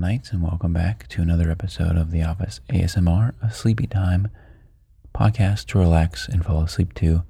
[0.00, 4.28] There, and welcome back to another episode of The Office ASMR, a sleepy time
[5.12, 7.24] podcast to relax and fall asleep to.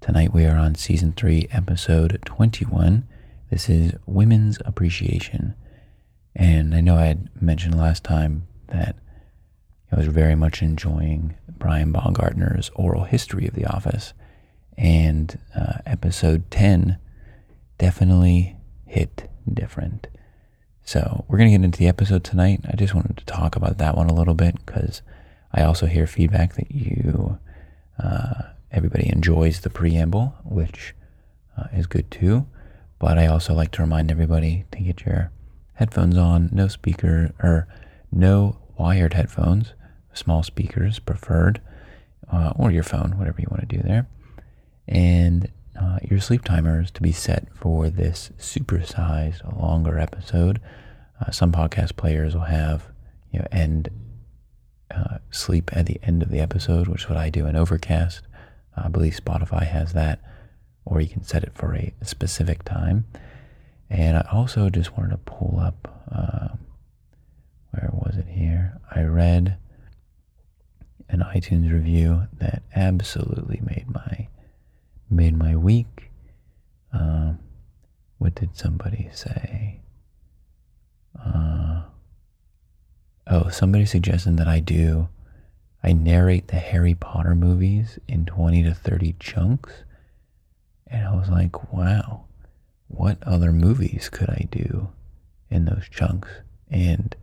[0.00, 3.04] Tonight we are on season 3, episode 21.
[3.50, 5.54] This is Women's Appreciation.
[6.36, 8.94] And I know I had mentioned last time that
[9.90, 14.12] I was very much enjoying Brian Baumgartner's oral history of The Office.
[14.78, 16.96] And uh, episode 10
[17.76, 20.06] definitely hit different.
[20.84, 22.60] So we're going to get into the episode tonight.
[22.70, 25.00] I just wanted to talk about that one a little bit because
[25.52, 27.38] I also hear feedback that you,
[27.98, 30.94] uh, everybody enjoys the preamble, which
[31.56, 32.46] uh, is good too.
[32.98, 35.30] But I also like to remind everybody to get your
[35.74, 37.66] headphones on, no speaker or
[38.12, 39.72] no wired headphones,
[40.12, 41.62] small speakers preferred,
[42.30, 44.06] uh, or your phone, whatever you want to do there.
[44.86, 50.60] And uh, your sleep timers to be set for this supersized, longer episode.
[51.24, 52.88] Uh, some podcast players will have
[53.32, 53.88] you know end
[54.90, 58.22] uh, sleep at the end of the episode, which is what I do in Overcast.
[58.76, 60.20] I believe Spotify has that,
[60.84, 63.06] or you can set it for a specific time.
[63.90, 66.48] And I also just wanted to pull up, uh,
[67.70, 68.80] where was it here?
[68.90, 69.56] I read
[71.08, 74.28] an iTunes review that absolutely made my
[75.10, 76.10] made my week.
[76.92, 77.38] Um,
[78.18, 79.80] what did somebody say?
[81.18, 81.82] Uh,
[83.26, 85.08] oh, somebody suggested that I do.
[85.82, 89.72] I narrate the Harry Potter movies in 20 to 30 chunks.
[90.86, 92.24] And I was like, wow,
[92.88, 94.88] what other movies could I do
[95.50, 96.30] in those chunks?
[96.70, 97.14] And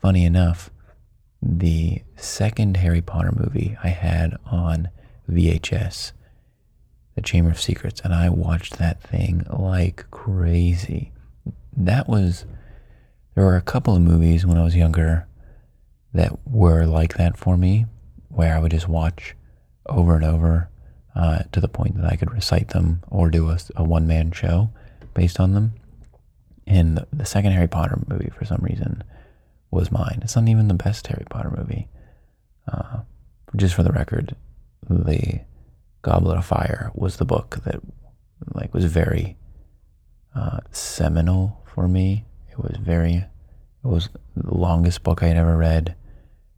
[0.00, 0.70] funny enough,
[1.42, 4.88] the second Harry Potter movie I had on
[5.30, 6.12] VHS
[7.18, 11.10] the Chamber of Secrets, and I watched that thing like crazy.
[11.76, 12.44] That was,
[13.38, 15.28] there were a couple of movies when I was younger
[16.12, 17.86] that were like that for me,
[18.30, 19.36] where I would just watch
[19.86, 20.68] over and over
[21.14, 24.32] uh, to the point that I could recite them or do a, a one man
[24.32, 24.70] show
[25.14, 25.74] based on them.
[26.66, 29.04] And the, second Harry Potter movie, for some reason,
[29.70, 30.18] was mine.
[30.24, 31.86] It's not even the best Harry Potter movie.
[32.66, 33.02] Uh,
[33.54, 34.34] just for the record,
[34.90, 35.42] the
[36.02, 37.80] Goblet of Fire was the book that
[38.52, 39.36] like was very
[40.34, 42.24] uh, seminal for me.
[42.58, 43.28] It was very, it
[43.82, 45.94] was the longest book I had ever read.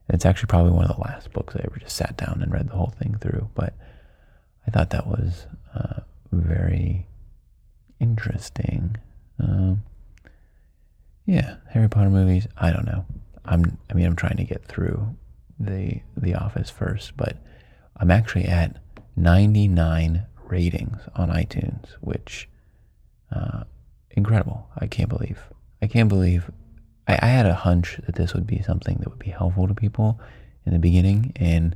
[0.09, 2.69] It's actually probably one of the last books I ever just sat down and read
[2.69, 3.51] the whole thing through.
[3.55, 3.75] But
[4.67, 6.01] I thought that was uh,
[6.33, 7.07] very
[8.01, 8.97] interesting.
[9.39, 9.83] Um,
[11.27, 12.49] yeah, Harry Potter movies.
[12.57, 13.05] I don't know.
[13.45, 13.79] I'm.
[13.89, 15.17] I mean, I'm trying to get through
[15.59, 17.37] the The Office first, but
[17.97, 18.77] I'm actually at
[19.17, 22.49] 99 ratings on iTunes, which
[23.31, 23.65] uh,
[24.11, 24.69] incredible.
[24.77, 25.39] I can't believe.
[25.83, 26.51] I can't believe.
[27.09, 29.75] I, I, had a hunch that this would be something that would be helpful to
[29.75, 30.21] people
[30.67, 31.75] in the beginning, and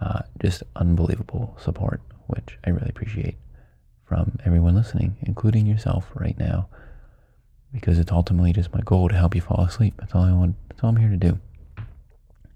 [0.00, 3.36] uh, just unbelievable support, which I really appreciate
[4.04, 6.68] from everyone listening, including yourself right now,
[7.72, 9.94] because it's ultimately just my goal to help you fall asleep.
[9.98, 10.56] That's all I want.
[10.68, 11.38] That's all I'm here to do.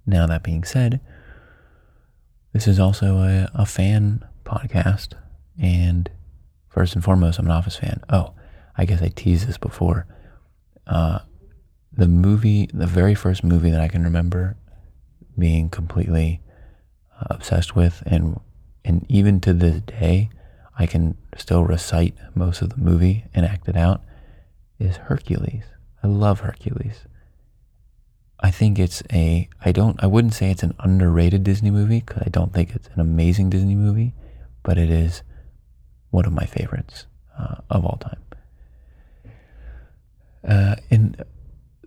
[0.06, 1.00] Now that being said,
[2.52, 5.14] this is also a, a fan podcast.
[5.60, 6.10] And
[6.68, 8.02] first and foremost, I'm an Office fan.
[8.08, 8.32] Oh,
[8.76, 10.06] I guess I teased this before.
[10.86, 11.20] Uh,
[11.92, 14.56] the movie, the very first movie that I can remember
[15.38, 16.40] being completely
[17.18, 18.40] uh, obsessed with, and
[18.84, 20.30] and even to this day,
[20.78, 24.02] I can still recite most of the movie and act it out,
[24.78, 25.64] is Hercules.
[26.02, 27.06] I love Hercules.
[28.42, 32.22] I think it's a I don't I wouldn't say it's an underrated Disney movie because
[32.24, 34.14] I don't think it's an amazing Disney movie,
[34.62, 35.22] but it is
[36.10, 37.06] one of my favorites
[37.38, 38.22] uh, of all time.
[40.46, 40.76] Uh,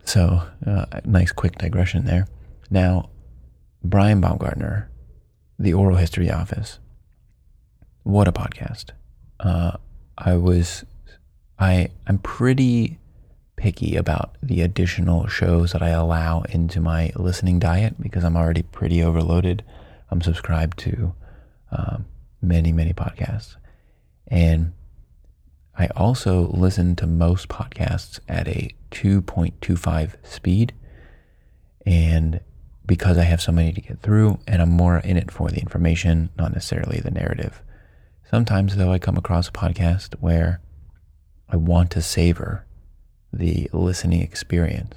[0.06, 2.28] so, uh, nice quick digression there.
[2.70, 3.10] Now,
[3.84, 4.90] Brian Baumgartner,
[5.58, 6.80] the Oral History Office.
[8.04, 8.92] What a podcast!
[9.40, 9.78] Uh,
[10.18, 10.86] I was,
[11.58, 13.00] I I'm pretty
[13.56, 18.64] picky about the additional shows that I allow into my listening diet because I'm already
[18.64, 19.64] pretty overloaded.
[20.12, 21.14] I'm subscribed to
[21.72, 22.06] um,
[22.42, 23.56] many, many podcasts.
[24.28, 24.74] And
[25.78, 30.74] I also listen to most podcasts at a 2.25 speed.
[31.86, 32.40] And
[32.86, 35.60] because I have so many to get through, and I'm more in it for the
[35.60, 37.62] information, not necessarily the narrative.
[38.30, 40.62] Sometimes, though, I come across a podcast where
[41.50, 42.66] I want to savor
[43.32, 44.96] the listening experience.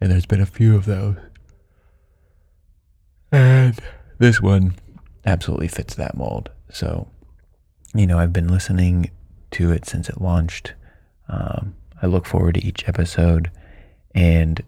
[0.00, 1.16] And there's been a few of those.
[3.30, 3.78] And
[4.18, 4.74] this one
[5.24, 6.50] absolutely fits that mold.
[6.70, 7.08] So,
[7.94, 9.10] you know, I've been listening
[9.52, 10.74] to it since it launched.
[11.28, 13.50] Um, I look forward to each episode,
[14.14, 14.62] And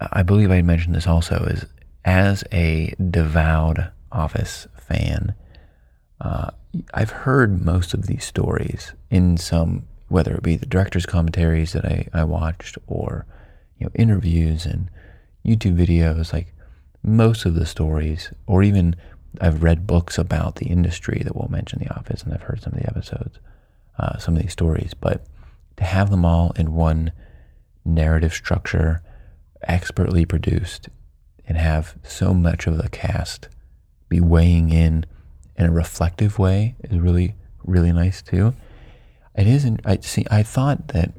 [0.00, 1.66] I believe I mentioned this also is
[2.04, 3.78] as a devout
[4.12, 5.34] Office fan,
[6.20, 6.50] uh,
[6.94, 11.84] I've heard most of these stories in some, whether it be the director's commentaries that
[11.84, 13.26] I, I watched or
[13.78, 14.88] you know interviews and
[15.44, 16.32] YouTube videos.
[16.32, 16.54] Like
[17.02, 18.94] most of the stories, or even
[19.40, 22.72] I've read books about the industry that will mention The Office, and I've heard some
[22.74, 23.38] of the episodes,
[23.98, 24.94] uh, some of these stories.
[24.94, 25.24] But
[25.76, 27.12] to have them all in one
[27.84, 29.02] narrative structure,
[29.62, 30.88] expertly produced,
[31.46, 33.48] and have so much of the cast
[34.08, 35.04] be weighing in
[35.56, 38.54] in a reflective way is really really nice too.
[39.36, 39.80] It isn't.
[39.84, 40.24] I see.
[40.30, 41.12] I thought that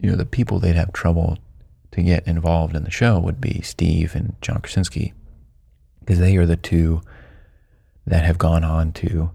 [0.00, 1.38] you know the people they'd have trouble
[1.92, 5.14] to get involved in the show would be Steve and John Krasinski
[6.06, 7.02] because they are the two
[8.06, 9.30] that have gone on to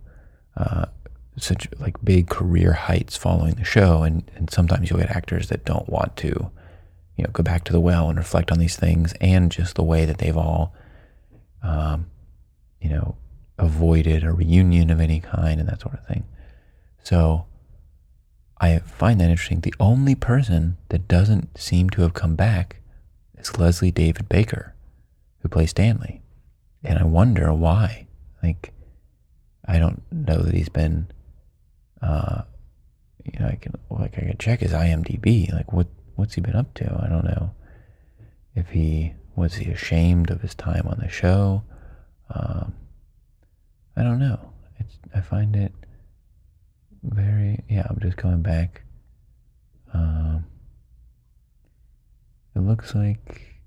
[0.55, 0.85] uh,
[1.37, 5.65] such like big career heights following the show, and and sometimes you'll get actors that
[5.65, 6.49] don't want to
[7.17, 9.83] you know go back to the well and reflect on these things and just the
[9.83, 10.73] way that they've all
[11.61, 12.07] um,
[12.81, 13.15] you know
[13.57, 16.23] avoided a reunion of any kind and that sort of thing.
[17.03, 17.45] So
[18.59, 19.61] I find that interesting.
[19.61, 22.77] The only person that doesn't seem to have come back
[23.37, 24.75] is Leslie David Baker,
[25.39, 26.20] who plays Stanley.
[26.83, 28.07] And I wonder why.
[28.41, 28.73] Like,
[29.65, 31.07] I don't know that he's been,
[32.01, 32.43] uh,
[33.23, 35.51] you know, I can, like, I can check his IMDb.
[35.53, 36.85] Like, what, what's he been up to?
[36.85, 37.51] I don't know
[38.55, 41.63] if he, was he ashamed of his time on the show?
[42.33, 42.73] Um,
[43.95, 44.53] I don't know.
[44.79, 45.73] It's, I find it
[47.03, 48.81] very, yeah, I'm just going back.
[49.93, 50.45] Um,
[52.55, 53.61] it looks like,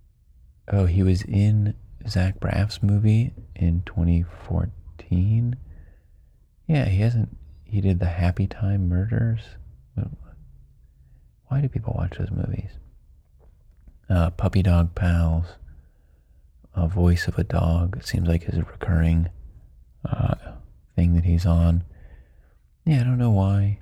[0.72, 1.74] oh, he was in
[2.08, 5.56] Zach Braff's movie in 2014.
[6.66, 9.42] Yeah, he hasn't, he did the Happy Time Murders.
[11.48, 12.70] Why do people watch those movies?
[14.08, 15.46] Uh, Puppy Dog Pals,
[16.74, 19.28] A Voice of a Dog, it seems like is a recurring
[20.04, 20.34] uh,
[20.96, 21.84] thing that he's on.
[22.84, 23.78] Yeah, I don't know why.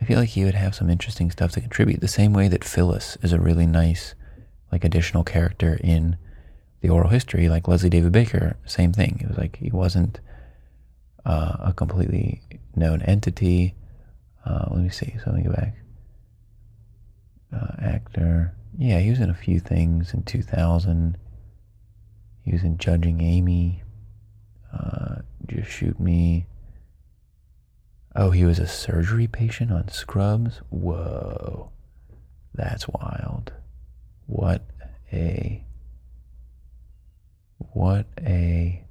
[0.00, 2.00] I feel like he would have some interesting stuff to contribute.
[2.00, 4.14] The same way that Phyllis is a really nice,
[4.72, 6.16] like, additional character in
[6.82, 9.20] the oral history, like Leslie David Baker, same thing.
[9.22, 10.20] It was like he wasn't
[11.24, 12.42] uh, a completely
[12.74, 13.76] known entity.
[14.44, 15.14] Uh, let me see.
[15.24, 15.76] So let me go back.
[17.54, 18.54] Uh, actor.
[18.76, 21.16] Yeah, he was in a few things in 2000.
[22.42, 23.82] He was in Judging Amy.
[24.76, 26.46] Uh, just shoot me.
[28.16, 30.60] Oh, he was a surgery patient on Scrubs?
[30.70, 31.70] Whoa.
[32.54, 33.52] That's wild.
[34.26, 34.66] What
[35.12, 35.64] a
[37.72, 38.84] what a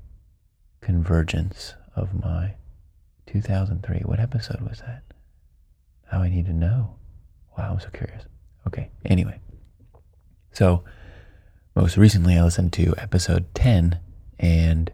[0.82, 2.56] convergence of my
[3.28, 4.00] 2003.
[4.00, 5.04] What episode was that?
[6.12, 6.96] Now I need to know.
[7.58, 8.24] Wow, I'm so curious.
[8.68, 9.40] Okay, anyway.
[10.52, 10.84] So,
[11.76, 14.00] most recently I listened to episode 10
[14.40, 14.92] and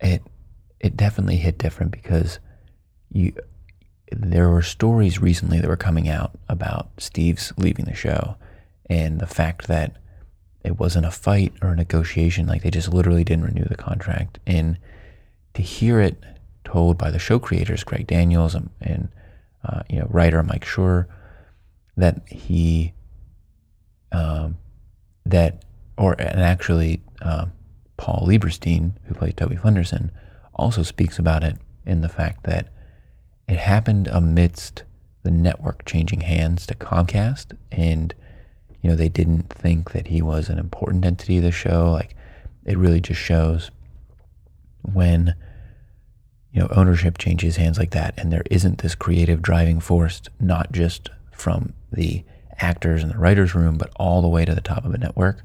[0.00, 0.22] it
[0.80, 2.38] it definitely hit different because
[3.10, 3.34] you
[4.12, 8.36] there were stories recently that were coming out about Steve's leaving the show
[8.88, 9.96] and the fact that
[10.66, 14.40] it wasn't a fight or a negotiation like they just literally didn't renew the contract.
[14.46, 14.78] And
[15.54, 16.22] to hear it
[16.64, 19.08] told by the show creators Greg Daniels and, and
[19.64, 21.06] uh, you know writer Mike Schur
[21.96, 22.92] that he
[24.10, 24.58] um,
[25.24, 25.64] that
[25.96, 27.52] or and actually um,
[27.96, 30.10] Paul Lieberstein, who plays Toby Flenderson,
[30.54, 31.56] also speaks about it
[31.86, 32.68] in the fact that
[33.48, 34.82] it happened amidst
[35.22, 38.14] the network changing hands to Comcast, and
[38.86, 41.90] you know they didn't think that he was an important entity of the show.
[41.90, 42.14] Like
[42.64, 43.72] it really just shows
[44.82, 45.34] when
[46.52, 50.70] you know ownership changes hands like that, and there isn't this creative driving force, not
[50.70, 52.24] just from the
[52.58, 55.42] actors in the writers' room, but all the way to the top of a network.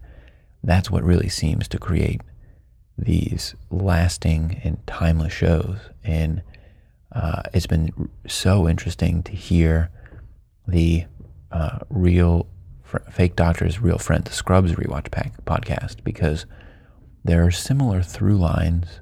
[0.63, 2.21] That's what really seems to create
[2.95, 5.79] these lasting and timeless shows.
[6.03, 6.43] And
[7.11, 9.89] uh, it's been so interesting to hear
[10.67, 11.05] the
[11.51, 12.45] uh, real
[13.11, 16.45] fake doctor's real friend, the Scrubs rewatch pack podcast, because
[17.23, 18.99] there are similar through lines.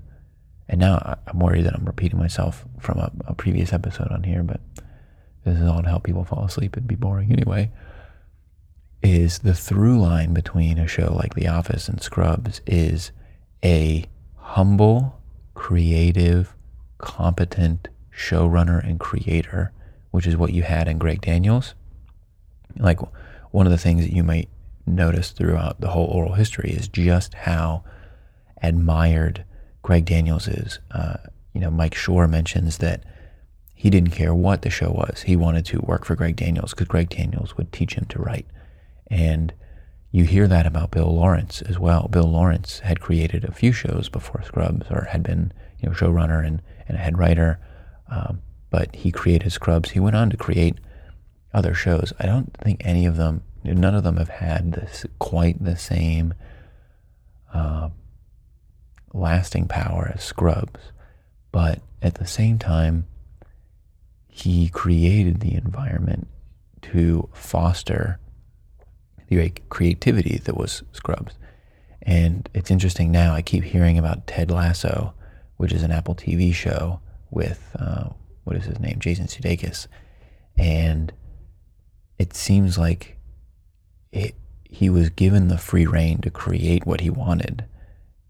[0.68, 4.44] And now I'm worried that I'm repeating myself from a, a previous episode on here,
[4.44, 4.62] but
[5.44, 6.76] this is all to help people fall asleep.
[6.76, 7.72] It'd be boring anyway.
[9.02, 13.12] Is the through line between a show like The Office and Scrubs is
[13.64, 14.06] a
[14.36, 15.22] humble,
[15.54, 16.56] creative,
[16.98, 19.72] competent showrunner and creator,
[20.12, 21.76] which is what you had in Greg Daniels.
[22.78, 23.00] Like
[23.52, 24.50] one of the things that you might
[24.86, 27.84] notice throughout the whole oral history is just how
[28.62, 29.46] admired
[29.82, 30.80] Greg Daniels is.
[30.92, 31.18] Uh,
[31.54, 33.04] you know, Mike Schur mentions that
[33.74, 35.22] he didn't care what the show was.
[35.22, 38.46] He wanted to work for Greg Daniels because Greg Daniels would teach him to write.
[39.08, 39.54] And
[40.12, 42.08] you hear that about Bill Lawrence as well.
[42.10, 46.46] Bill Lawrence had created a few shows before Scrubs, or had been you know showrunner
[46.46, 47.60] and, and a head writer.
[48.10, 49.92] Um, but he created Scrubs.
[49.92, 50.80] He went on to create
[51.54, 52.14] other shows.
[52.20, 56.34] I don't think any of them, none of them have had this quite the same
[57.54, 57.90] uh,
[59.14, 60.92] lasting power as Scrubs.
[61.52, 63.08] But at the same time,
[64.28, 66.28] he created the environment
[66.82, 68.20] to foster
[69.28, 71.36] the creativity that was Scrubs.
[72.02, 75.14] And it's interesting now, I keep hearing about Ted Lasso,
[75.58, 78.10] which is an Apple TV show with, uh,
[78.44, 79.88] what is his name, Jason Sudeikis.
[80.58, 81.12] And
[82.20, 83.18] it seems like
[84.12, 87.66] it, he was given the free reign to create what he wanted.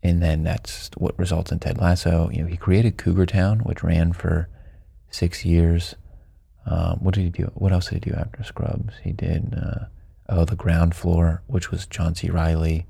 [0.02, 2.30] And then that's what results in Ted Lasso.
[2.32, 4.48] You know, he created Cougar Town, which ran for
[5.10, 5.96] six years.
[6.66, 7.52] Um, what did he do?
[7.56, 8.94] What else did he do after Scrubs?
[9.04, 9.86] He did uh,
[10.30, 12.30] oh the Ground Floor, which was John C.
[12.30, 12.86] Reilly,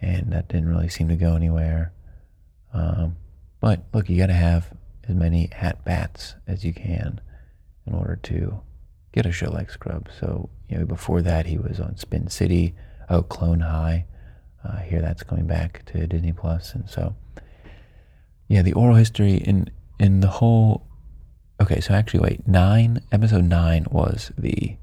[0.00, 1.92] and that didn't really seem to go anywhere.
[2.72, 3.16] Um,
[3.60, 4.72] but look, you got to have
[5.08, 7.20] as many at bats as you can
[7.86, 8.60] in order to
[9.16, 10.12] get a show like Scrubs.
[10.20, 12.74] So you know, before that, he was on Spin City,
[13.10, 14.06] oh Clone High.
[14.64, 17.16] Uh, here that's coming back to Disney Plus, and so
[18.48, 20.86] yeah, the oral history in in the whole
[21.58, 22.46] Okay, so actually, wait.
[22.46, 24.76] Nine, episode nine was the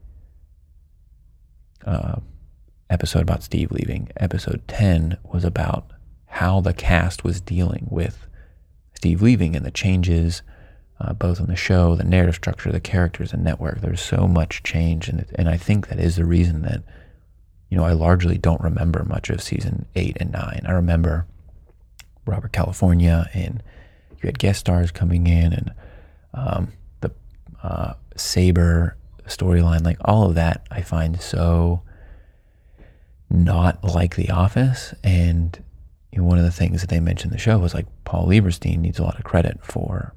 [1.86, 2.16] uh,
[2.90, 4.10] episode about Steve leaving.
[4.18, 5.92] Episode 10 was about
[6.26, 8.26] how the cast was dealing with
[8.96, 10.42] Steve leaving and the changes,
[11.04, 13.82] uh, both on the show, the narrative structure, the characters, and network.
[13.82, 15.10] There's so much change.
[15.10, 16.84] And, and I think that is the reason that,
[17.70, 20.64] you know, I largely don't remember much of season eight and nine.
[20.66, 21.26] I remember
[22.26, 23.62] Robert California and
[24.22, 25.72] you had guest stars coming in and
[26.34, 27.12] um, the
[27.62, 28.96] uh, Sabre
[29.28, 31.82] storyline, like all of that, I find so
[33.30, 34.94] not like The Office.
[35.04, 35.62] And
[36.14, 38.28] you know, one of the things that they mentioned in the show was like Paul
[38.28, 40.14] Lieberstein needs a lot of credit for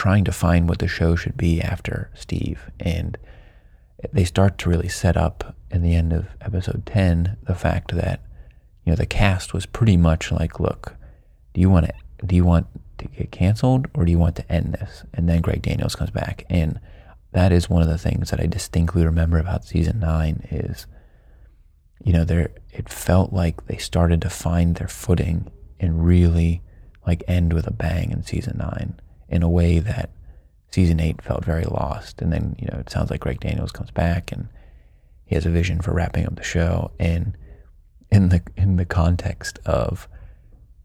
[0.00, 2.70] trying to find what the show should be after Steve.
[2.80, 3.18] And
[4.14, 8.22] they start to really set up in the end of episode 10 the fact that
[8.82, 10.96] you know the cast was pretty much like look
[11.52, 11.92] do you want to
[12.24, 12.66] do you want
[12.96, 15.04] to get canceled or do you want to end this?
[15.12, 16.46] And then Greg Daniels comes back.
[16.48, 16.80] And
[17.32, 20.86] that is one of the things that I distinctly remember about season nine is,
[22.02, 26.62] you know, there it felt like they started to find their footing and really
[27.06, 28.98] like end with a bang in season nine
[29.30, 30.10] in a way that
[30.70, 32.20] season eight felt very lost.
[32.20, 34.48] And then, you know, it sounds like Greg Daniels comes back and
[35.24, 36.90] he has a vision for wrapping up the show.
[36.98, 37.36] And
[38.10, 40.08] in the in the context of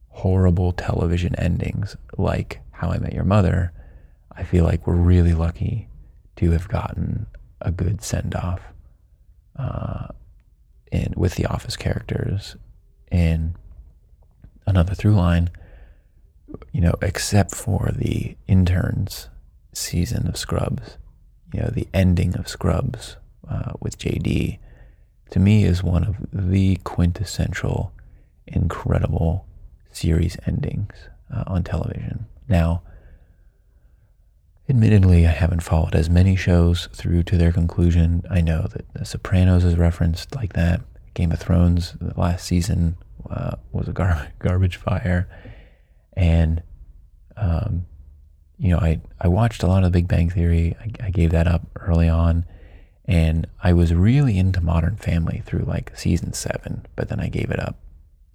[0.10, 3.74] horrible television endings like How I Met Your Mother,
[4.32, 5.90] I feel like we're really lucky
[6.38, 7.28] to have gotten
[7.62, 8.62] a good send off
[9.58, 10.08] uh,
[10.92, 12.56] in with the Office characters.
[13.12, 13.56] And
[14.68, 15.50] another through line,
[16.71, 19.29] you know, except for the interns
[19.74, 20.97] season of Scrubs,
[21.53, 23.17] you know, the ending of Scrubs
[23.50, 24.59] uh, with JD,
[25.31, 27.91] to me is one of the quintessential,
[28.47, 29.45] incredible
[29.91, 30.93] series endings
[31.33, 32.25] uh, on television.
[32.47, 32.83] Now,
[34.69, 38.24] admittedly, I haven't followed as many shows through to their conclusion.
[38.29, 40.81] I know that The Sopranos is referenced like that.
[41.13, 42.97] Game of Thrones, the last season
[43.29, 45.27] uh, was a gar- garbage fire.
[46.15, 46.63] And,
[47.38, 47.86] um,
[48.57, 50.75] you know, I, I watched a lot of Big Bang Theory.
[50.79, 52.45] I, I gave that up early on.
[53.05, 57.51] And I was really into Modern Family through like season seven, but then I gave
[57.51, 57.77] it up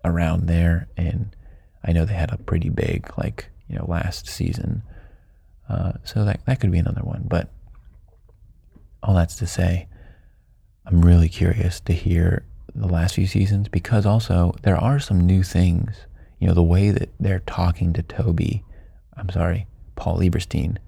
[0.04, 0.88] around there.
[0.96, 1.34] And
[1.82, 4.82] I know they had a pretty big, like, you know, last season.
[5.68, 7.25] Uh, so that, that could be another one.
[7.28, 7.49] But
[9.02, 9.88] all that's to say,
[10.87, 12.44] I'm really curious to hear
[12.75, 16.06] the last few seasons because also there are some new things.
[16.40, 18.64] You know, the way that they're talking to Toby,
[19.16, 20.78] I'm sorry, Paul Lieberstein,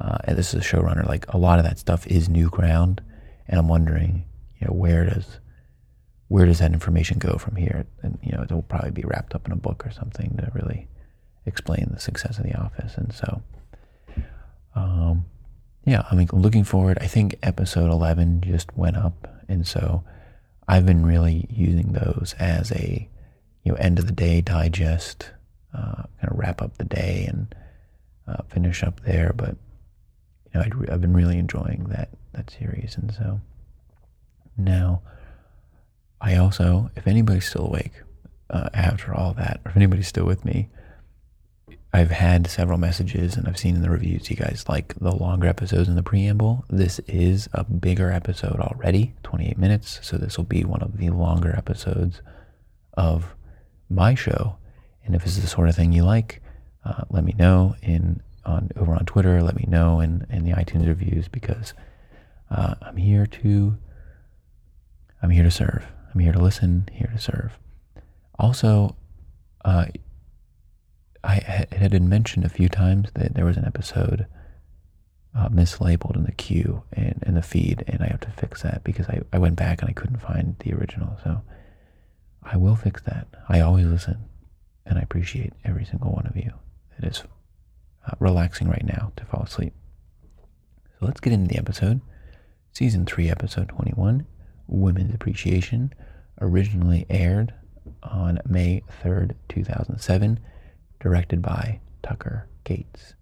[0.00, 3.00] uh, and this is a showrunner, like a lot of that stuff is new ground.
[3.46, 4.24] And I'm wondering,
[4.58, 5.38] you know, where does
[6.28, 7.86] where does that information go from here?
[8.02, 10.88] And you know, it'll probably be wrapped up in a book or something to really
[11.46, 12.96] explain the success of The Office.
[12.96, 13.42] And so,
[14.74, 15.26] um,
[15.84, 16.96] yeah, I mean, looking forward.
[17.02, 20.02] I think episode eleven just went up, and so
[20.66, 23.08] I've been really using those as a
[23.64, 25.30] you know end of the day digest,
[25.74, 27.54] uh, kind of wrap up the day and
[28.28, 29.32] uh, finish up there.
[29.34, 29.56] But
[30.52, 33.40] you know, i I've been really enjoying that that series, and so
[34.56, 35.02] now
[36.20, 37.92] I also, if anybody's still awake
[38.48, 40.68] uh, after all that, or if anybody's still with me,
[41.92, 45.46] I've had several messages and I've seen in the reviews you guys like the longer
[45.46, 46.64] episodes in the preamble.
[46.68, 50.00] This is a bigger episode already, 28 minutes.
[50.02, 52.20] So this will be one of the longer episodes
[52.94, 53.34] of
[53.88, 54.56] my show.
[55.04, 56.42] And if it's the sort of thing you like,
[56.84, 59.42] uh, let me know in on over on Twitter.
[59.42, 61.74] Let me know in, in the iTunes reviews because
[62.50, 63.76] uh, I'm here to
[65.22, 65.86] I'm here to serve.
[66.12, 67.58] I'm here to listen, here to serve.
[68.38, 68.96] Also,
[69.64, 69.86] uh,
[71.22, 74.26] I it had been mentioned a few times that there was an episode
[75.36, 78.84] uh, mislabeled in the queue and in the feed, and I have to fix that
[78.84, 81.16] because I, I went back and I couldn't find the original.
[81.24, 81.42] So
[82.44, 83.26] I will fix that.
[83.48, 84.28] I always listen,
[84.86, 86.52] and I appreciate every single one of you.
[86.98, 87.22] It is
[88.06, 89.74] uh, relaxing right now to fall asleep.
[90.98, 92.00] So let's get into the episode.
[92.72, 94.26] Season 3, Episode 21
[94.66, 95.92] Women's Appreciation,
[96.40, 97.54] originally aired
[98.02, 100.40] on May 3rd, 2007
[101.00, 103.14] directed by Tucker Gates.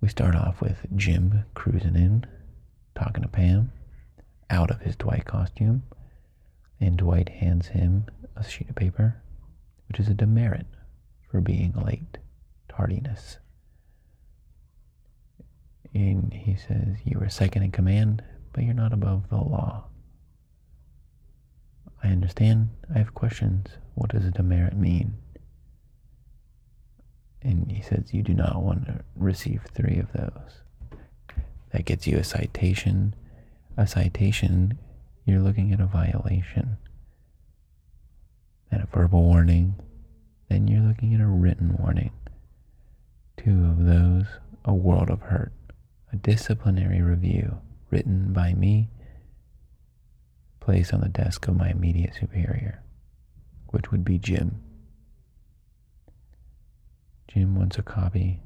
[0.00, 2.26] We start off with Jim cruising in,
[2.94, 3.72] talking to Pam,
[4.50, 5.82] out of his Dwight costume,
[6.82, 9.22] and Dwight hands him a sheet of paper,
[9.88, 10.66] which is a demerit
[11.30, 12.18] for being late,
[12.68, 13.38] tardiness.
[15.94, 18.22] And he says, You are second in command,
[18.52, 19.84] but you're not above the law.
[22.02, 22.70] I understand.
[22.92, 23.68] I have questions.
[23.94, 25.14] What does a demerit mean?
[27.42, 30.62] And he says, You do not want to receive three of those.
[31.70, 33.14] That gets you a citation.
[33.76, 34.78] A citation,
[35.24, 36.76] you're looking at a violation.
[38.70, 39.74] Then a verbal warning.
[40.48, 42.10] Then you're looking at a written warning.
[43.36, 44.26] Two of those,
[44.64, 45.52] a world of hurt.
[46.12, 47.58] A disciplinary review
[47.90, 48.88] written by me,
[50.60, 52.82] placed on the desk of my immediate superior,
[53.68, 54.62] which would be Jim.
[57.28, 58.40] Jim wants a copy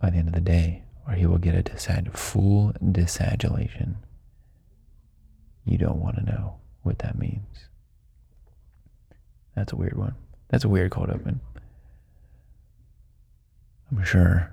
[0.00, 3.96] by the end of the day, or he will get a full desadulation.
[5.68, 7.68] You don't want to know what that means.
[9.54, 10.14] That's a weird one.
[10.48, 11.40] That's a weird cold open.
[13.90, 14.52] I'm sure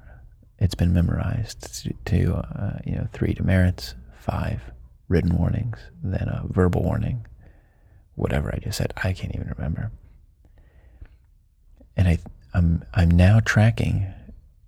[0.60, 4.62] it's been memorized to, uh, you know, three demerits, five
[5.08, 7.26] written warnings, then a verbal warning,
[8.16, 8.94] whatever I just said.
[8.98, 9.92] I can't even remember.
[11.96, 12.18] And I,
[12.54, 14.08] I'm I'm now tracking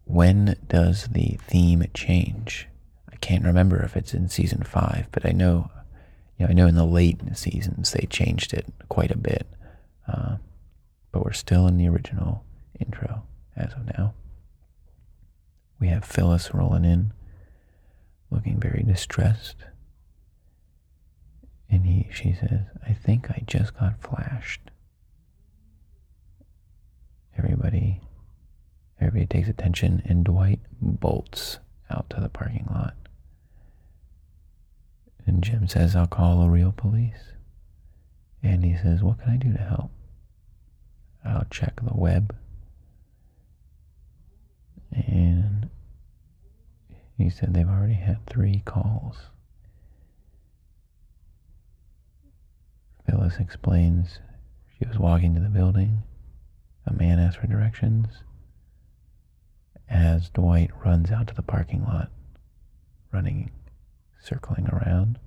[0.05, 2.67] when does the theme change.
[3.11, 5.69] I can't remember if it's in season five, but I know,
[6.37, 9.47] you know, I know in the late seasons they changed it quite a bit.
[10.07, 10.37] Uh,
[11.11, 12.43] but we're still in the original
[12.79, 13.23] intro
[13.55, 14.13] as of now.
[15.79, 17.11] We have Phyllis rolling in,
[18.29, 19.55] looking very distressed.
[21.69, 24.71] And he, she says, I think I just got flashed.
[27.37, 28.01] Everybody,
[28.99, 32.95] everybody takes attention, and Dwight bolts out to the parking lot.
[35.27, 37.33] And Jim says, I'll call the real police.
[38.41, 39.91] And he says, What can I do to help?
[41.23, 42.35] I'll check the web.
[44.91, 45.69] And
[47.17, 49.17] he said they've already had three calls.
[53.05, 54.19] Phyllis explains
[54.79, 56.03] she was walking to the building
[56.85, 58.23] a man asks for directions
[59.89, 62.09] as Dwight runs out to the parking lot,
[63.11, 63.51] running,
[64.21, 65.19] circling around.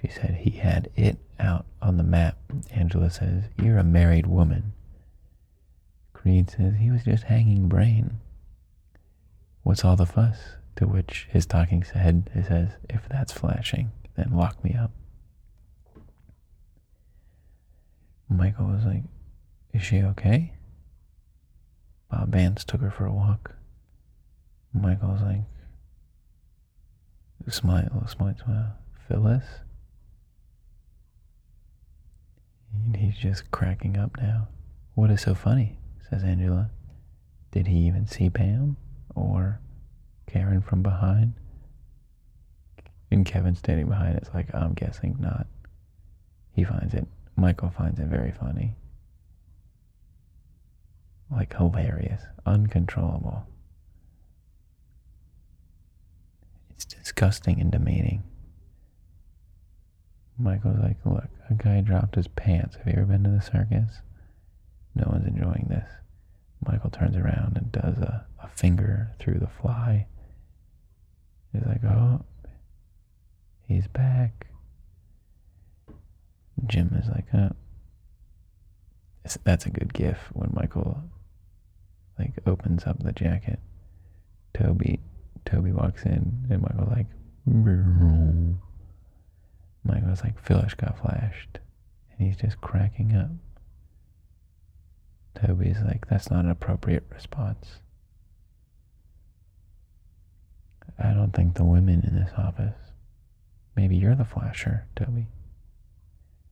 [0.00, 2.36] She said he had it out on the map.
[2.70, 4.72] Angela says, You're a married woman.
[6.12, 8.18] Creed says, He was just hanging brain.
[9.62, 10.56] What's all the fuss?
[10.76, 14.90] To which his talking head says, If that's flashing, then lock me up.
[18.28, 19.02] Michael was like,
[19.72, 20.52] is she okay?
[22.10, 23.54] Bob Vance took her for a walk.
[24.72, 25.42] Michael's like,
[27.48, 28.76] smile, smile, smile.
[29.08, 29.44] Phyllis?
[32.72, 34.48] And he's just cracking up now.
[34.94, 35.78] What is so funny?
[36.08, 36.70] says Angela.
[37.50, 38.76] Did he even see Pam?
[39.14, 39.60] Or
[40.26, 41.34] Karen from behind?
[43.10, 45.46] And Kevin standing behind it's like, I'm guessing not.
[46.54, 48.76] He finds it, Michael finds it very funny
[51.32, 53.46] like hilarious, uncontrollable.
[56.74, 58.22] It's disgusting and demeaning.
[60.38, 62.76] Michael's like, look, a guy dropped his pants.
[62.76, 64.00] Have you ever been to the circus?
[64.94, 65.88] No one's enjoying this.
[66.66, 70.06] Michael turns around and does a, a finger through the fly.
[71.52, 72.24] He's like, oh,
[73.66, 74.46] he's back.
[76.66, 77.50] Jim is like, oh.
[79.44, 81.02] That's a good gif when Michael
[82.18, 83.60] like opens up the jacket.
[84.54, 85.00] Toby
[85.44, 87.06] Toby walks in and Michael's like
[89.84, 91.58] Michael's like Phyllis got flashed
[92.12, 93.30] and he's just cracking up.
[95.34, 97.80] Toby's like, that's not an appropriate response.
[100.98, 102.76] I don't think the women in this office.
[103.74, 105.26] Maybe you're the flasher, Toby.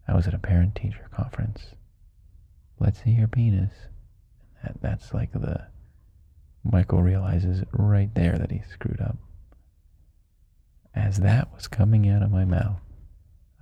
[0.08, 1.74] I was at a parent teacher conference.
[2.78, 3.72] Let's see your penis.
[4.62, 5.66] That, that's like the.
[6.64, 9.16] Michael realizes right there that he screwed up.
[10.94, 12.80] As that was coming out of my mouth,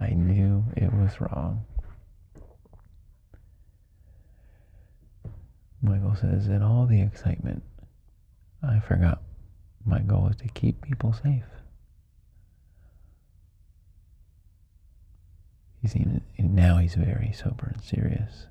[0.00, 1.64] I knew it was wrong.
[5.80, 7.62] Michael says, in all the excitement,
[8.62, 9.22] I forgot
[9.84, 11.44] my goal is to keep people safe.
[15.80, 18.46] He seems, now he's very sober and serious.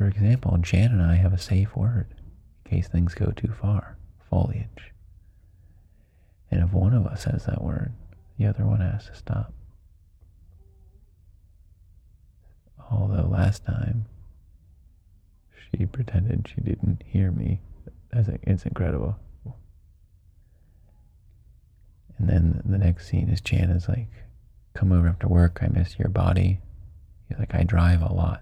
[0.00, 2.06] For example, Jan and I have a safe word
[2.64, 3.98] in case things go too far
[4.30, 4.94] foliage.
[6.50, 7.92] And if one of us says that word,
[8.38, 9.52] the other one has to stop.
[12.90, 14.06] Although last time
[15.70, 17.60] she pretended she didn't hear me.
[18.10, 19.18] It's incredible.
[22.16, 24.08] And then the next scene is Jan is like,
[24.72, 25.58] come over after work.
[25.60, 26.60] I miss your body.
[27.28, 28.40] He's like, I drive a lot.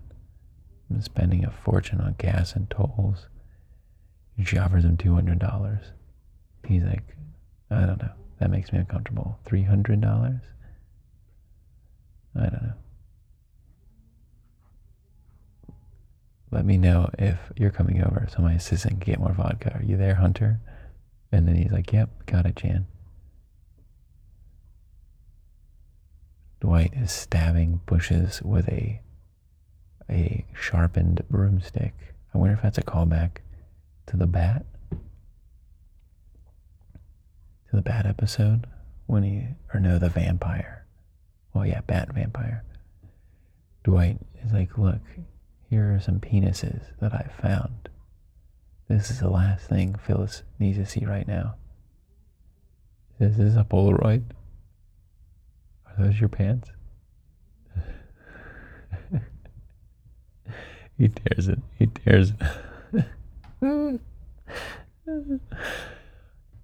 [1.00, 3.26] Spending a fortune on gas and tolls.
[4.36, 5.80] And she offers him $200.
[6.66, 7.16] He's like,
[7.70, 8.12] I don't know.
[8.40, 9.38] That makes me uncomfortable.
[9.46, 10.40] $300?
[12.36, 12.72] I don't know.
[16.50, 19.74] let me know if you're coming over so my assistant can get more vodka.
[19.74, 20.60] Are you there, Hunter?
[21.30, 22.86] And then he's like, yep, got it, Jan.
[26.60, 29.00] Dwight is stabbing bushes with a
[30.10, 31.94] a sharpened broomstick.
[32.34, 33.38] I wonder if that's a callback
[34.06, 34.64] to the bat.
[37.70, 38.66] To the bat episode
[39.06, 40.86] when he or no the vampire.
[41.52, 42.64] Well yeah, bat vampire.
[43.84, 45.00] Dwight is like, look,
[45.70, 47.88] here are some penises that I found.
[48.88, 51.56] This is the last thing Phyllis needs to see right now.
[53.18, 54.24] This is this a Polaroid?
[55.86, 56.70] Are those your pants?
[60.98, 61.60] He tears it.
[61.78, 63.10] He tears it.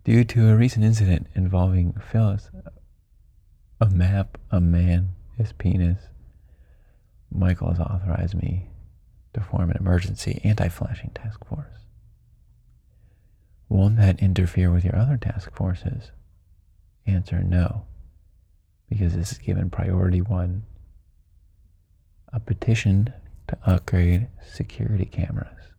[0.05, 2.51] Due to a recent incident involving Phyllis,
[3.81, 6.09] a map, a man, his penis,
[7.33, 8.69] Michael has authorized me
[9.33, 11.67] to form an emergency anti flashing task force.
[13.69, 16.11] Won't that interfere with your other task forces?
[17.07, 17.87] Answer no,
[18.89, 20.65] because this is given priority one
[22.33, 23.13] a petition
[23.49, 25.73] to upgrade security cameras.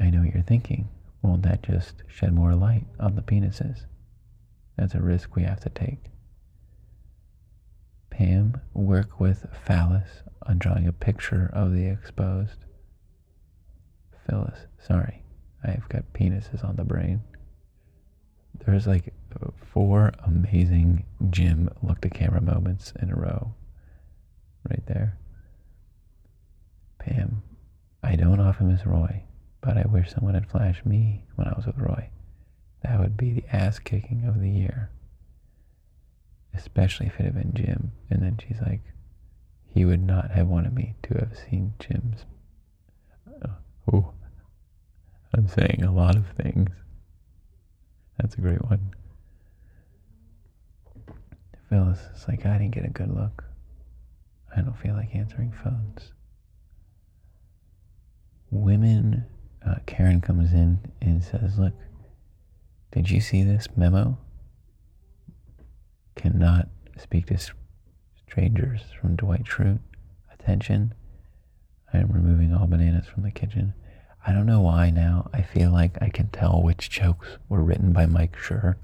[0.00, 0.88] I know what you're thinking.
[1.22, 3.86] Won't that just shed more light on the penises?
[4.76, 6.10] That's a risk we have to take.
[8.10, 12.64] Pam, work with Phallus on drawing a picture of the exposed.
[14.28, 15.22] Phyllis, sorry,
[15.64, 17.22] I've got penises on the brain.
[18.66, 19.12] There's like
[19.72, 23.54] four amazing Jim look to camera moments in a row.
[24.68, 25.18] Right there.
[27.04, 27.42] Pam,
[28.02, 29.24] I don't often miss Roy,
[29.60, 32.08] but I wish someone had flashed me when I was with Roy.
[32.82, 34.90] That would be the ass kicking of the year
[36.54, 37.92] especially if it had been Jim.
[38.10, 38.82] And then she's like,
[39.66, 42.24] he would not have wanted me to have seen Jim's.
[43.92, 44.12] oh,
[45.34, 46.70] I'm saying a lot of things.
[48.18, 48.94] That's a great one.
[51.68, 53.44] Phyllis is like, I didn't get a good look.
[54.54, 56.12] I don't feel like answering phones.
[58.52, 59.24] Women,
[59.66, 61.72] uh, Karen comes in and says, Look,
[62.92, 64.18] did you see this memo?
[66.14, 67.38] cannot speak to
[68.28, 69.80] strangers from Dwight Schrute.
[70.32, 70.92] Attention.
[71.94, 73.72] I am removing all bananas from the kitchen.
[74.26, 75.30] I don't know why now.
[75.32, 78.76] I feel like I can tell which jokes were written by Mike Schur.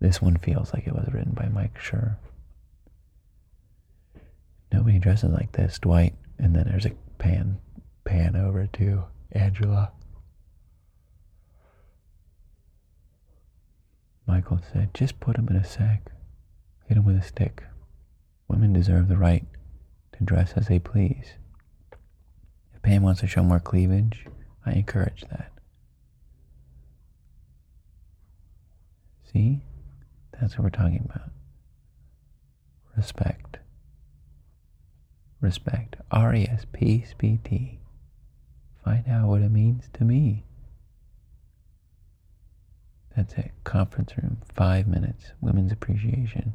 [0.00, 2.16] This one feels like it was written by Mike Schur.
[4.72, 6.14] Nobody dresses like this, Dwight.
[6.38, 7.58] And then there's a pan
[8.12, 9.90] pan over to Angela.
[14.26, 16.12] Michael said, just put him in a sack.
[16.86, 17.62] Hit him with a stick.
[18.48, 19.46] Women deserve the right
[20.18, 21.24] to dress as they please.
[22.74, 24.26] If Pam wants to show more cleavage,
[24.66, 25.50] I encourage that.
[29.32, 29.62] See?
[30.38, 31.30] That's what we're talking about.
[32.94, 33.56] Respect.
[35.40, 35.96] respect.
[36.10, 37.78] R E S P S P T.
[38.84, 40.44] Find out what it means to me.
[43.16, 43.52] That's it.
[43.64, 45.32] Conference room, five minutes.
[45.40, 46.54] Women's appreciation.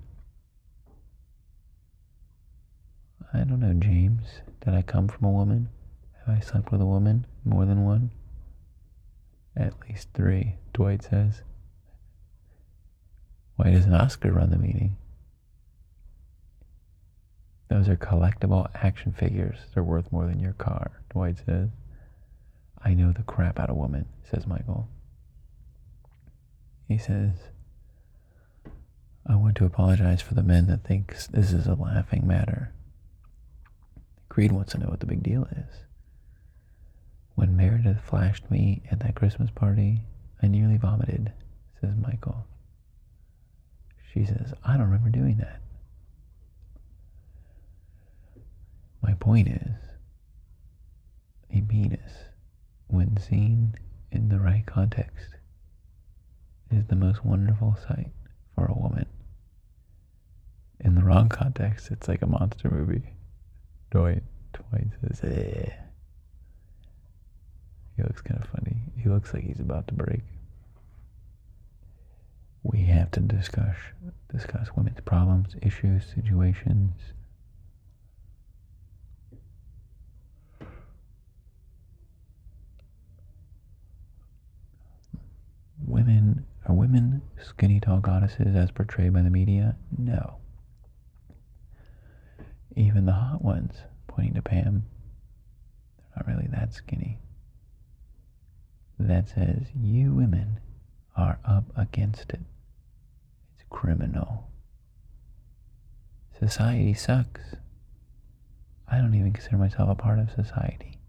[3.33, 4.25] I don't know, James.
[4.65, 5.69] Did I come from a woman?
[6.25, 7.25] Have I slept with a woman?
[7.45, 8.11] More than one?
[9.55, 11.41] At least three, Dwight says.
[13.55, 14.97] Why doesn't Oscar run the meeting?
[17.69, 19.57] Those are collectible action figures.
[19.73, 21.69] They're worth more than your car, Dwight says.
[22.83, 24.89] I know the crap out of women, says Michael.
[26.87, 27.31] He says,
[29.25, 32.73] I want to apologize for the men that think this is a laughing matter.
[34.29, 35.83] Creed wants to know what the big deal is.
[37.35, 40.01] When Meredith flashed me at that Christmas party,
[40.41, 41.33] I nearly vomited,
[41.81, 42.45] says Michael.
[44.13, 45.61] She says, I don't remember doing that.
[49.01, 49.75] My point is,
[51.53, 52.11] a penis,
[52.88, 53.76] when seen
[54.12, 55.36] in the right context,
[56.71, 58.12] is the most wonderful sight
[58.56, 59.06] for a woman.
[60.80, 63.13] In the wrong context, it's like a monster movie.
[63.91, 64.23] Dwight,
[64.54, 65.71] Dwight says, eh.
[67.95, 68.78] He looks kind of funny.
[68.95, 70.21] He looks like he's about to break.
[72.63, 73.76] We have to discuss
[74.32, 76.93] discuss women's problems, issues, situations.
[85.85, 89.75] Women are women skinny tall goddesses as portrayed by the media?
[89.97, 90.37] No.
[92.75, 93.73] Even the hot ones,
[94.07, 94.85] pointing to Pam,
[95.97, 97.19] they're not really that skinny.
[98.99, 100.59] That says you women
[101.15, 102.41] are up against it.
[103.55, 104.49] It's criminal.
[106.39, 107.55] Society sucks.
[108.87, 110.99] I don't even consider myself a part of society.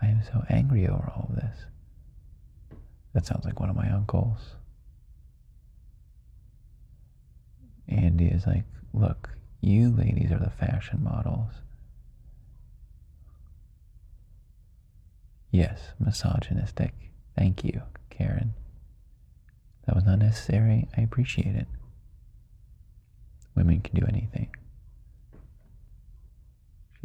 [0.00, 1.66] I am so angry over all of this.
[3.14, 4.56] That sounds like one of my uncles.
[7.88, 11.52] Andy is like, look, you ladies are the fashion models.
[15.50, 16.94] Yes, misogynistic.
[17.36, 18.54] Thank you, Karen.
[19.86, 20.88] That was not necessary.
[20.96, 21.66] I appreciate it.
[23.54, 24.48] Women can do anything.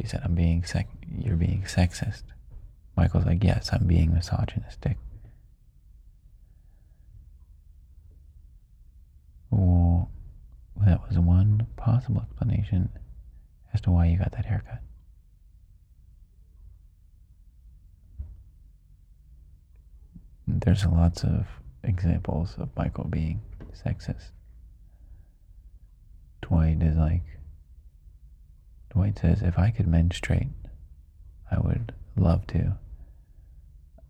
[0.00, 2.22] She said, I'm being sec- you're being sexist.
[2.96, 4.96] Michael's like, yes, I'm being misogynistic.
[9.50, 10.10] Well,
[10.84, 12.90] that was one possible explanation
[13.72, 14.82] as to why you got that haircut.
[20.46, 21.46] There's lots of
[21.84, 24.30] examples of Michael being sexist.
[26.42, 27.22] Dwight is like,
[28.90, 30.48] Dwight says, if I could menstruate,
[31.50, 32.76] I would love to.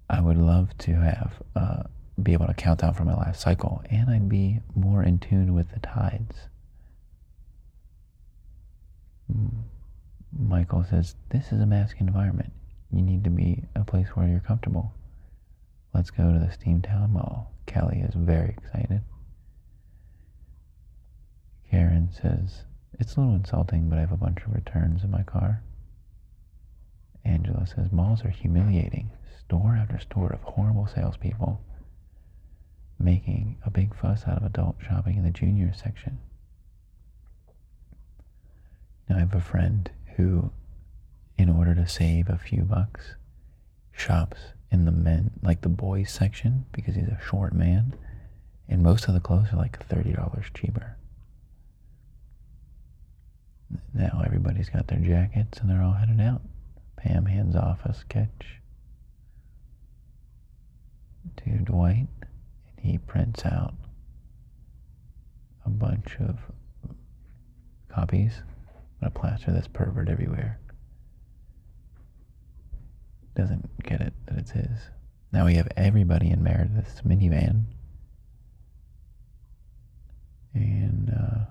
[0.09, 1.83] I would love to have, uh,
[2.23, 5.55] be able to count down from my last cycle, and I'd be more in tune
[5.55, 6.49] with the tides.
[9.33, 9.63] Mm.
[10.37, 12.53] Michael says, This is a masculine environment.
[12.91, 14.93] You need to be a place where you're comfortable.
[15.95, 17.53] Let's go to the Steamtown Mall.
[17.67, 19.03] Kelly is very excited.
[21.71, 22.65] Karen says,
[22.99, 25.63] It's a little insulting, but I have a bunch of returns in my car.
[27.25, 29.11] Angela says, Malls are humiliating.
[29.41, 31.63] Store after store of horrible salespeople
[32.99, 36.19] making a big fuss out of adult shopping in the junior section.
[39.09, 40.51] Now, I have a friend who,
[41.37, 43.15] in order to save a few bucks,
[43.93, 44.39] shops
[44.71, 47.95] in the men, like the boys section, because he's a short man,
[48.69, 50.97] and most of the clothes are like $30 cheaper.
[53.95, 56.43] Now everybody's got their jackets and they're all headed out.
[56.97, 58.61] Pam hands off a sketch
[61.39, 62.09] to Dwight,
[62.81, 63.75] he prints out
[65.65, 66.39] a bunch of
[67.89, 68.43] copies.
[69.01, 70.59] I'm gonna plaster this pervert everywhere.
[73.35, 74.91] Doesn't get it that it's his.
[75.33, 77.65] Now we have everybody in Meredith's minivan.
[80.55, 81.45] And uh,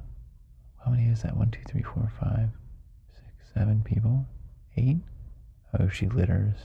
[0.83, 1.37] how many is that?
[1.37, 2.49] One, two, three, four, five,
[3.13, 4.25] six, seven people?
[4.75, 4.97] Eight?
[5.79, 6.55] Oh, she litters.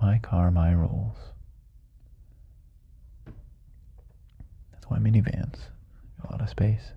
[0.00, 1.16] My car, my rules.
[4.88, 5.58] That's why minivans.
[6.22, 6.92] A lot of space.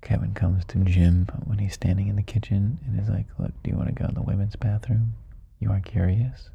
[0.00, 3.70] Kevin comes to Jim when he's standing in the kitchen and is like, Look, do
[3.70, 5.14] you want to go in the women's bathroom?
[5.58, 6.50] You are curious?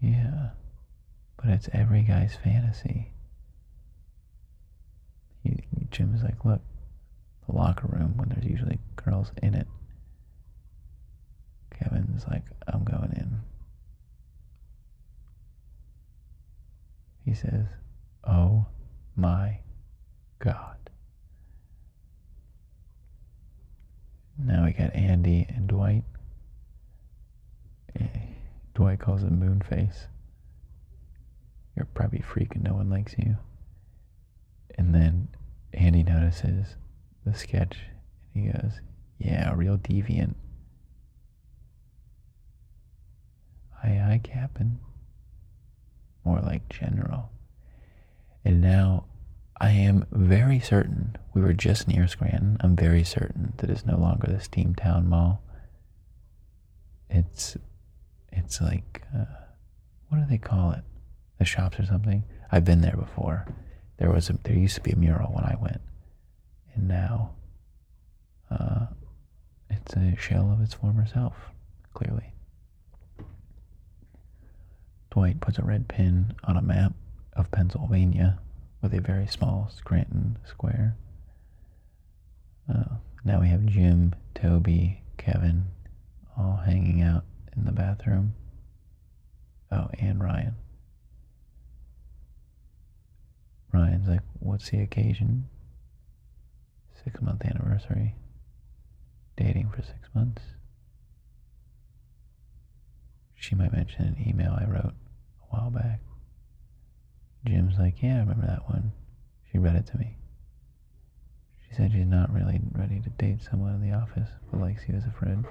[0.00, 0.50] Yeah,
[1.36, 3.10] but it's every guy's fantasy.
[5.42, 6.60] He, Jim is like, Look,
[7.48, 9.66] the locker room when there's usually girls in it.
[11.76, 13.40] Kevin's like, I'm going in.
[17.24, 17.66] He says,
[18.24, 18.66] Oh
[19.16, 19.60] my
[20.38, 20.76] God.
[24.38, 26.04] Now we got Andy and Dwight.
[27.98, 28.06] Eh,
[28.74, 30.06] Dwight calls him Moonface.
[31.76, 33.36] You're probably freaking no one likes you.
[34.76, 35.28] And then
[35.72, 36.76] Andy notices
[37.24, 37.78] the sketch
[38.34, 38.80] and he goes,
[39.18, 40.34] Yeah, real deviant.
[43.82, 44.80] Aye, aye, Captain.
[46.24, 47.30] More like General.
[48.44, 49.04] And now
[49.60, 52.56] I am very certain we were just near Scranton.
[52.60, 55.42] I'm very certain that it's no longer the Steamtown Mall.
[57.10, 57.56] It's,
[58.32, 59.24] it's like, uh,
[60.08, 60.82] what do they call it?
[61.38, 62.24] The shops or something.
[62.52, 63.46] I've been there before.
[63.98, 65.80] There was a, there used to be a mural when I went,
[66.74, 67.34] and now,
[68.50, 68.86] uh,
[69.70, 71.34] it's a shell of its former self.
[71.94, 72.33] Clearly.
[75.14, 76.92] Dwight puts a red pin on a map
[77.34, 78.40] of Pennsylvania
[78.82, 80.96] with a very small Scranton square.
[82.68, 85.66] Uh, now we have Jim, Toby, Kevin
[86.36, 87.22] all hanging out
[87.56, 88.34] in the bathroom.
[89.70, 90.56] Oh, and Ryan.
[93.72, 95.48] Ryan's like, What's the occasion?
[97.04, 98.16] Six month anniversary.
[99.36, 100.42] Dating for six months.
[103.36, 104.94] She might mention an email I wrote
[105.54, 106.00] a while back.
[107.46, 108.92] Jim's like, Yeah, I remember that one.
[109.50, 110.16] She read it to me.
[111.68, 114.94] She said she's not really ready to date someone in the office, but likes you
[114.94, 115.44] as a friend.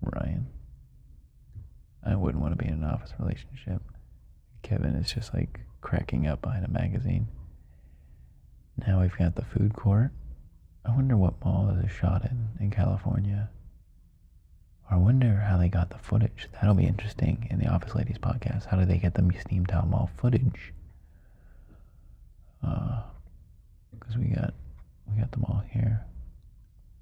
[0.00, 0.46] Ryan.
[2.04, 3.82] I wouldn't want to be in an office relationship.
[4.62, 7.28] Kevin is just like cracking up behind a magazine.
[8.86, 10.10] Now we've got the food court.
[10.84, 13.50] I wonder what mall is shot in in California.
[14.92, 16.48] I wonder how they got the footage.
[16.52, 18.66] That'll be interesting in the Office Ladies podcast.
[18.66, 20.74] How did they get the Steamtown Mall footage?
[22.60, 23.06] Because
[24.14, 24.52] uh, we got
[25.10, 26.04] we got them all here,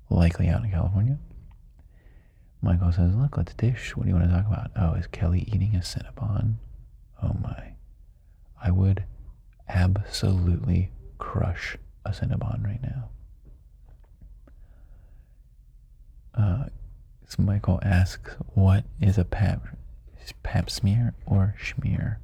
[0.08, 1.18] likely out in California.
[2.62, 3.96] Michael says, "Look, let's dish.
[3.96, 4.70] What do you want to talk about?
[4.76, 6.58] Oh, is Kelly eating a Cinnabon?
[7.20, 7.72] Oh my,
[8.62, 9.02] I would
[9.68, 11.76] absolutely crush
[12.06, 13.08] a Cinnabon right now."
[16.32, 16.64] Uh,
[17.30, 19.62] so Michael asks, "What is a pap?
[20.42, 22.16] Pap smear or schmear?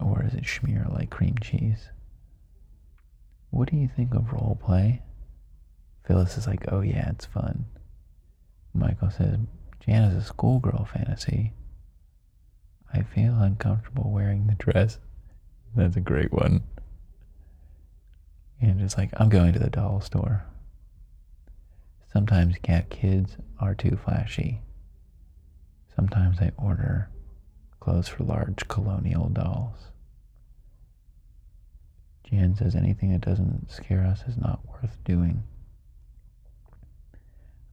[0.00, 1.90] Or is it schmear like cream cheese?"
[3.50, 5.02] What do you think of role play?
[6.04, 7.66] Phyllis is like, "Oh yeah, it's fun."
[8.72, 9.38] Michael says,
[9.78, 11.52] "Jan is a schoolgirl fantasy."
[12.92, 14.98] I feel uncomfortable wearing the dress.
[15.76, 16.64] That's a great one.
[18.60, 20.44] And it's like, I'm going to the doll store.
[22.14, 24.60] Sometimes cat kids are too flashy.
[25.96, 27.10] Sometimes I order
[27.80, 29.90] clothes for large colonial dolls.
[32.30, 35.42] Jan says anything that doesn't scare us is not worth doing.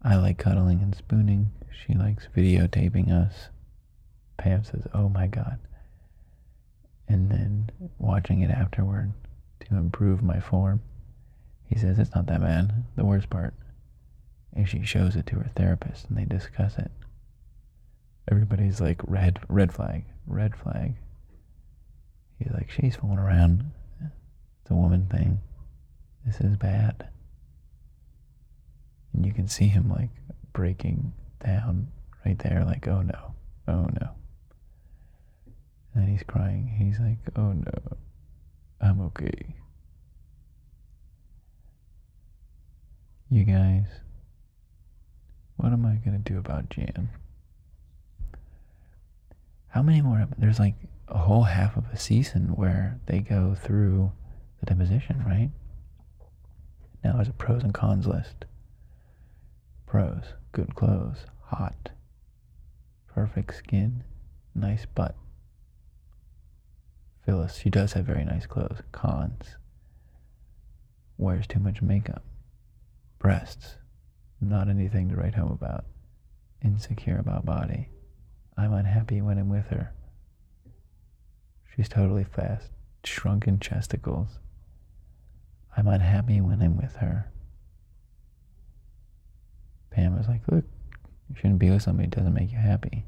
[0.02, 1.52] I like cuddling and spooning.
[1.86, 3.50] She likes videotaping us.
[4.38, 5.60] Pam says, Oh my God.
[7.08, 9.14] And then watching it afterward
[9.60, 10.82] to improve my form.
[11.68, 12.86] He says, It's not that bad.
[12.96, 13.54] The worst part
[14.54, 16.92] and she shows it to her therapist and they discuss it.
[18.30, 20.96] Everybody's like, red, red flag, red flag.
[22.38, 23.72] He's like, she's fooling around.
[24.62, 25.40] It's a woman thing.
[26.26, 27.08] This is bad.
[29.14, 30.10] And you can see him like
[30.54, 31.88] breaking down
[32.26, 33.34] right there, like, oh no,
[33.68, 34.10] oh no.
[35.94, 36.68] And then he's crying.
[36.78, 37.98] He's like, oh no,
[38.80, 39.56] I'm okay.
[43.30, 43.88] You guys,
[45.62, 47.10] what am I going to do about Jan?
[49.68, 50.28] How many more?
[50.36, 50.74] There's like
[51.08, 54.12] a whole half of a season where they go through
[54.60, 55.52] the deposition, right?
[57.04, 58.46] Now there's a pros and cons list.
[59.86, 61.92] Pros, good clothes, hot,
[63.14, 64.04] perfect skin,
[64.56, 65.16] nice butt.
[67.24, 68.82] Phyllis, she does have very nice clothes.
[68.92, 69.58] Cons,
[71.20, 72.24] wears too much makeup.
[73.20, 73.76] Breasts,
[74.42, 75.86] not anything to write home about.
[76.64, 77.90] Insecure about body.
[78.58, 79.94] I'm unhappy when I'm with her.
[81.76, 82.70] She's totally fast.
[83.04, 84.40] Shrunken chesticles.
[85.76, 87.32] I'm unhappy when I'm with her.
[89.92, 90.66] Pam was like, Look,
[91.30, 93.06] you shouldn't be with somebody who doesn't make you happy.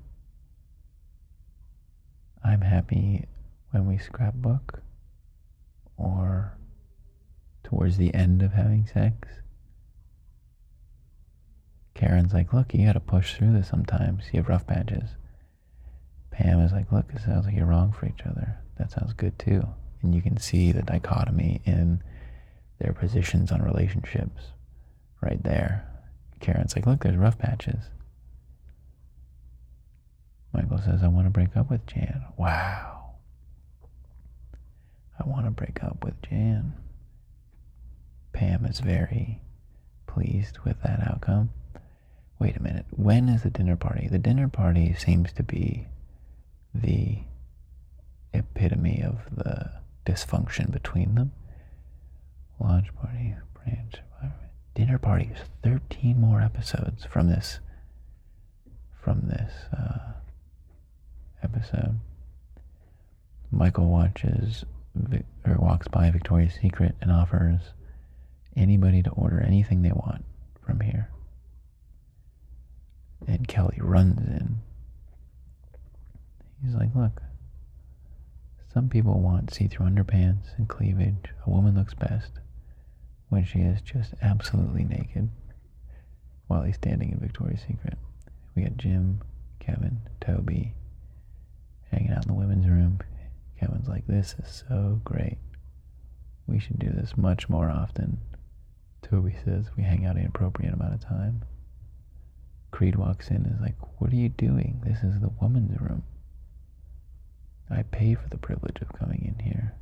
[2.43, 3.25] I'm happy
[3.71, 4.81] when we scrapbook
[5.97, 6.57] or
[7.63, 9.27] towards the end of having sex.
[12.03, 14.25] Karen's like, look, you gotta push through this sometimes.
[14.33, 15.11] You have rough patches.
[16.31, 18.57] Pam is like, look, it sounds like you're wrong for each other.
[18.77, 19.65] That sounds good too.
[20.01, 22.03] And you can see the dichotomy in
[22.79, 24.51] their positions on relationships
[25.21, 25.87] right there.
[26.41, 27.85] Karen's like, look, there's rough patches.
[30.51, 32.25] Michael says, I want to break up with Jan.
[32.35, 33.13] Wow.
[35.17, 36.73] I want to break up with Jan.
[38.33, 39.39] Pam is very
[40.05, 41.51] pleased with that outcome.
[42.43, 42.85] Wait a minute.
[42.91, 44.09] When is the dinner party?
[44.09, 45.87] The dinner party seems to be
[46.75, 47.19] the
[48.33, 49.71] epitome of the
[50.05, 51.31] dysfunction between them.
[52.59, 53.95] Launch party, branch,
[54.75, 55.37] dinner parties.
[55.63, 57.61] Thirteen more episodes from this.
[59.01, 60.11] From this uh,
[61.41, 61.97] episode.
[63.51, 64.65] Michael watches
[65.45, 67.61] or walks by Victoria's Secret and offers
[68.57, 70.25] anybody to order anything they want
[70.65, 71.09] from here.
[73.27, 74.57] And Kelly runs in.
[76.63, 77.21] He's like, Look,
[78.73, 81.31] some people want see through underpants and cleavage.
[81.45, 82.31] A woman looks best
[83.29, 85.29] when she is just absolutely naked
[86.47, 87.97] while he's standing in Victoria's Secret.
[88.55, 89.21] We got Jim,
[89.59, 90.73] Kevin, Toby
[91.91, 92.99] hanging out in the women's room.
[93.59, 95.37] Kevin's like, This is so great.
[96.47, 98.19] We should do this much more often.
[99.01, 101.43] Toby says we hang out an appropriate amount of time.
[102.73, 104.81] Creed walks in and is like, What are you doing?
[104.83, 106.01] This is the woman's room.
[107.69, 109.75] I pay for the privilege of coming in here.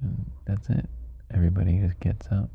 [0.00, 0.88] And that's it.
[1.34, 2.48] Everybody just gets up.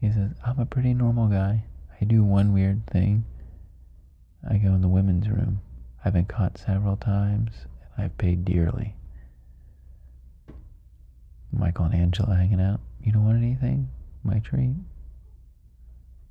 [0.00, 1.64] He says, I'm a pretty normal guy.
[2.00, 3.24] I do one weird thing.
[4.48, 5.60] I go in the women's room.
[6.04, 7.50] I've been caught several times,
[7.96, 8.94] and I've paid dearly.
[11.52, 12.78] Michael and Angela hanging out.
[13.02, 13.88] You don't want anything?
[14.22, 14.76] My treat?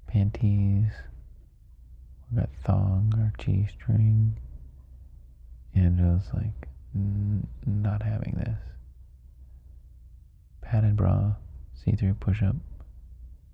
[0.08, 0.91] Panties.
[2.32, 4.38] We got thong or G string.
[5.76, 6.68] Angela's like,
[7.66, 8.60] not having this.
[10.62, 11.36] Padded bra,
[11.76, 12.55] see through push up,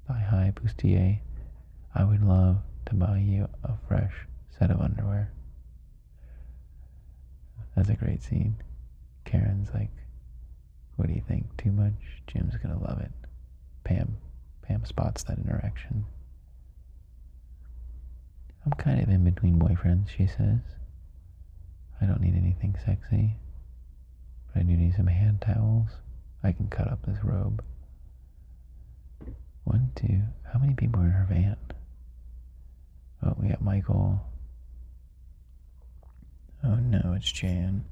[0.08, 1.20] thigh high bustier.
[1.93, 4.14] I would love to buy you a fresh
[4.58, 5.32] set of underwear.
[7.76, 8.56] That's a great scene.
[9.26, 9.91] Karen's like,
[10.95, 11.58] what do you think?
[11.58, 11.93] Too much?
[12.28, 13.12] Jim's gonna love it.
[13.84, 14.18] Pam,
[14.62, 16.06] Pam spots that interaction.
[18.66, 20.59] I'm kind of in between boyfriends, she says.
[22.01, 23.36] I don't need anything sexy,
[24.53, 25.89] but I do need some hand towels.
[26.43, 27.64] I can cut up this robe.
[29.64, 31.57] One, two, how many people are in her van?
[33.26, 34.22] Oh, we got Michael.
[36.66, 37.86] Oh no, it's Jan.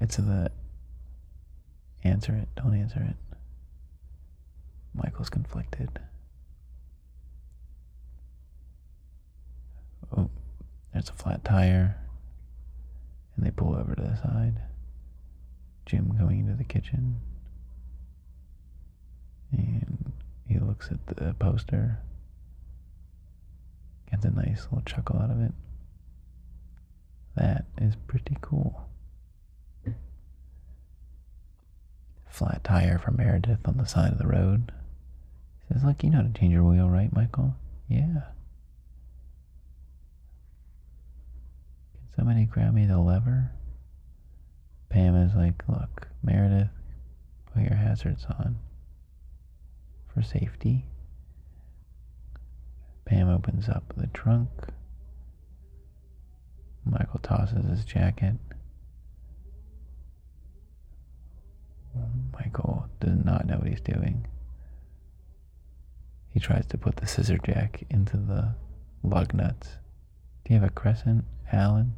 [0.00, 0.50] It's the.
[2.02, 3.16] Answer it, don't answer it.
[4.94, 5.90] Michael's conflicted.
[10.16, 10.30] oh,
[11.00, 11.96] there's a flat tire.
[13.34, 14.60] And they pull over to the side.
[15.86, 17.20] Jim going into the kitchen.
[19.50, 20.12] And
[20.46, 22.00] he looks at the poster.
[24.10, 25.52] Gets a nice little chuckle out of it.
[27.36, 28.86] That is pretty cool.
[32.28, 34.70] Flat tire for Meredith on the side of the road.
[35.60, 37.54] He says, Look, you know how to change your wheel, right, Michael?
[37.88, 38.22] Yeah.
[42.16, 43.52] Somebody grab me the lever.
[44.88, 46.70] Pam is like, look, Meredith,
[47.52, 48.58] put your hazards on
[50.12, 50.86] for safety.
[53.04, 54.48] Pam opens up the trunk.
[56.84, 58.36] Michael tosses his jacket.
[62.32, 64.26] Michael does not know what he's doing.
[66.32, 68.54] He tries to put the scissor jack into the
[69.02, 69.78] lug nuts.
[70.44, 71.94] Do you have a crescent, Alan?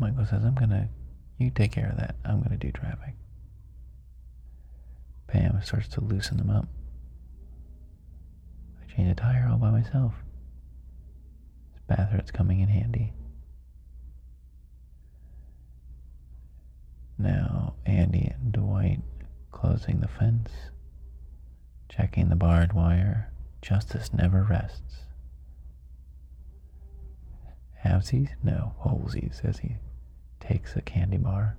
[0.00, 0.88] Michael says, I'm gonna,
[1.36, 2.16] you take care of that.
[2.24, 3.14] I'm gonna do traffic.
[5.26, 6.66] Pam starts to loosen them up.
[8.80, 10.14] I change a tire all by myself.
[11.74, 13.12] This bathroom's coming in handy.
[17.18, 19.02] Now, Andy and Dwight
[19.52, 20.50] closing the fence,
[21.90, 23.30] checking the barbed wire.
[23.60, 25.02] Justice never rests.
[27.84, 28.30] Halvesies?
[28.42, 29.76] No, holesies, says he
[30.40, 31.56] takes a candy bar.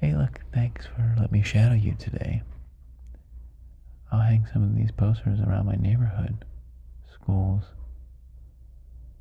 [0.00, 2.42] Hey, look, thanks for letting me shadow you today.
[4.12, 6.44] I'll hang some of these posters around my neighborhood,
[7.12, 7.64] schools,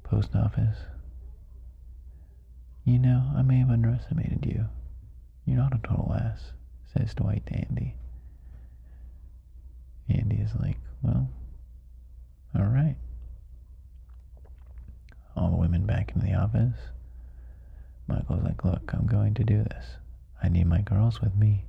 [0.04, 0.78] post office.
[2.86, 4.66] You know, I may have underestimated you.
[5.46, 6.52] You're not a total ass,
[6.94, 7.96] says Dwight to Andy.
[10.10, 11.30] Andy is like, well,
[12.58, 12.96] alright.
[15.36, 16.78] All the women back in the office.
[18.08, 19.86] Michael's like, look, I'm going to do this.
[20.42, 21.66] I need my girls with me.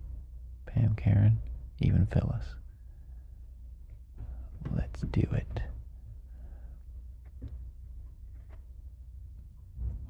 [0.66, 1.39] Pam, Karen,
[1.80, 2.45] even Phyllis.
[4.74, 5.62] Let's do it.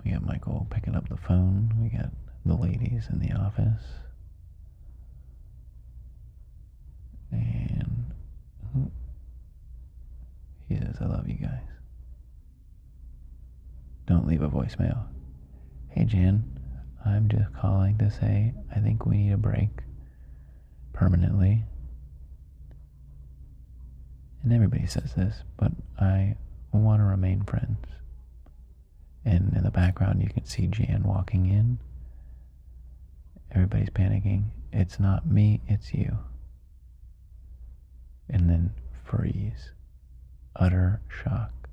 [0.04, 1.72] We got Michael picking up the phone.
[1.80, 2.10] We got
[2.44, 3.82] the ladies in the office.
[7.30, 8.12] And
[10.68, 11.60] he says, I love you guys.
[14.06, 15.04] Don't leave a voicemail.
[15.90, 16.44] Hey, Jan,
[17.04, 19.70] I'm just calling to say I think we need a break
[20.92, 21.64] permanently.
[24.42, 26.36] And everybody says this, but I
[26.72, 27.84] want to remain friends.
[29.24, 31.78] And in the background, you can see Jan walking in.
[33.50, 34.44] Everybody's panicking.
[34.72, 36.18] It's not me, it's you.
[38.28, 38.72] And then
[39.04, 39.72] freeze.
[40.54, 41.68] Utter shock.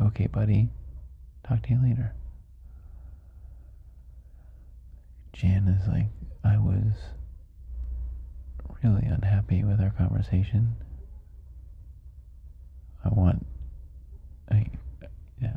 [0.00, 0.68] Okay, buddy.
[1.46, 2.14] Talk to you later.
[5.34, 6.06] Jan is like,
[6.44, 6.92] I was
[8.82, 10.76] really unhappy with our conversation.
[13.04, 13.44] I want,
[14.50, 14.66] I,
[15.42, 15.56] yeah,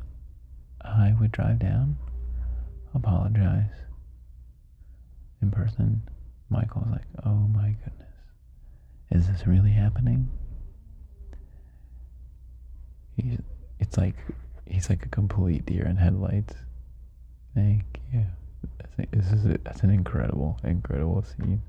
[0.82, 1.98] I would drive down,
[2.96, 3.70] apologize
[5.42, 6.02] in person.
[6.50, 8.16] Michael's like, oh my goodness,
[9.12, 10.30] is this really happening?
[13.16, 13.40] He's,
[13.80, 14.16] it's like,
[14.66, 16.56] he's like a complete deer in headlights.
[17.54, 18.26] Thank you.
[18.98, 21.62] This is a, that's an incredible, incredible scene.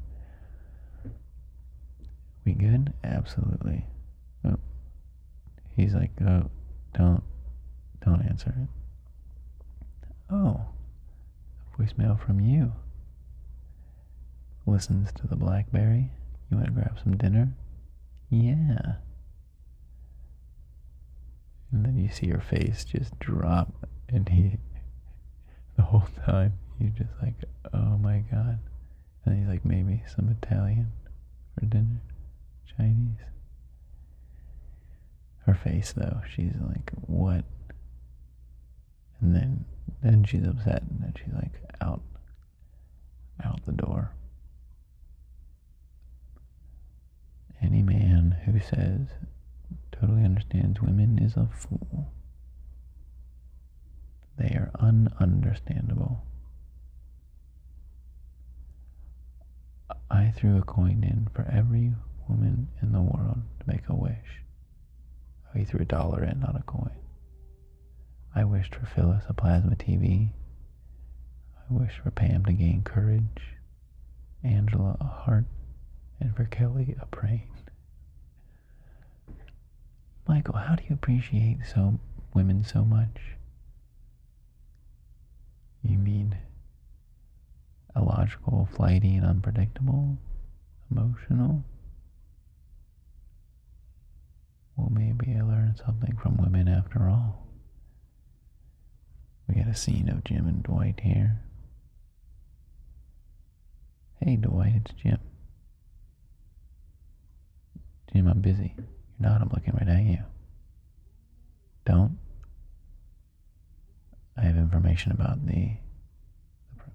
[2.44, 2.94] We good?
[3.04, 3.84] Absolutely.
[4.44, 4.56] Oh.
[5.76, 6.50] He's like, oh,
[6.96, 7.22] don't,
[8.04, 8.68] don't answer it.
[10.30, 10.62] Oh,
[11.78, 12.72] voicemail from you.
[14.66, 16.10] Listens to the Blackberry.
[16.50, 17.52] You want to grab some dinner?
[18.30, 18.96] Yeah.
[21.70, 24.58] And then you see her face just drop, and he,
[25.76, 27.34] the whole time, you're just like,
[27.72, 28.58] oh my god.
[29.24, 30.92] And he's like, maybe some Italian
[31.58, 32.00] for dinner.
[32.76, 33.18] Chinese.
[35.46, 37.44] Her face though, she's like, what?
[39.20, 39.64] And then
[40.02, 42.02] then she's upset and then she's like out
[43.44, 44.12] out the door.
[47.60, 49.08] Any man who says
[49.90, 52.12] totally understands women is a fool.
[54.38, 56.18] They are ununderstandable.
[60.10, 61.94] I threw a coin in for every
[62.28, 64.42] woman in the world to make a wish.
[65.48, 66.92] Oh, he threw a dollar in, not a coin.
[68.34, 70.30] I wished for Phyllis a plasma TV.
[71.58, 73.56] I wished for Pam to gain courage,
[74.44, 75.46] Angela a heart,
[76.20, 77.48] and for Kelly a brain.
[80.26, 81.98] Michael, how do you appreciate so
[82.34, 83.36] women so much?
[85.82, 86.36] You mean
[87.98, 90.16] illogical, flighty, and unpredictable?
[90.90, 91.64] Emotional?
[94.76, 97.46] Well, maybe I learned something from women after all.
[99.48, 101.40] We got a scene of Jim and Dwight here.
[104.22, 105.18] Hey, Dwight, it's Jim.
[108.12, 108.74] Jim, I'm busy.
[108.76, 110.18] You're not, I'm looking right at you.
[111.84, 112.18] Don't.
[114.36, 115.72] I have information about the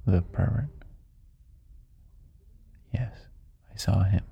[0.05, 0.69] the pervert.
[2.93, 3.13] Yes,
[3.73, 4.23] I saw him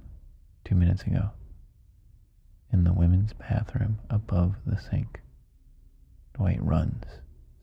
[0.64, 1.32] two minutes ago
[2.72, 5.22] in the women's bathroom above the sink.
[6.36, 7.04] Dwight runs,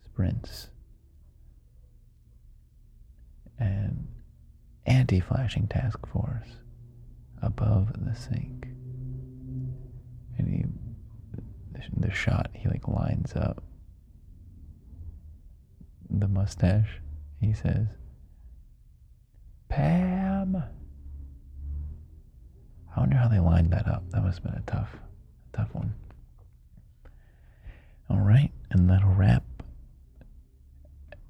[0.04, 0.68] sprints,
[3.58, 4.06] and
[4.86, 6.58] anti flashing task force
[7.42, 8.66] above the sink.
[10.36, 10.64] And he,
[11.96, 13.62] the, shot, he like lines up
[16.10, 17.00] the mustache.
[17.40, 17.86] He says,
[19.68, 20.62] Pam.
[22.96, 24.10] I wonder how they lined that up.
[24.10, 24.96] That must have been a tough,
[25.52, 25.94] tough one.
[28.10, 29.44] All right, and that'll wrap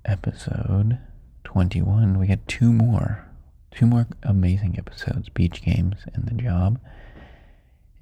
[0.05, 0.99] episode
[1.45, 2.19] 21.
[2.19, 3.27] We got two more,
[3.71, 6.81] two more amazing episodes: Beach Games and The Job,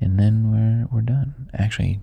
[0.01, 1.51] and then we're we're done.
[1.55, 2.01] Actually,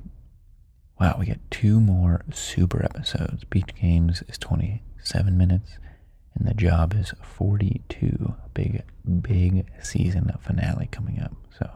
[0.99, 3.43] wow, we got two more super episodes.
[3.43, 5.77] Beach Games is 27 minutes
[6.35, 8.33] and the job is 42.
[8.53, 8.83] Big,
[9.21, 11.33] big season finale coming up.
[11.57, 11.69] So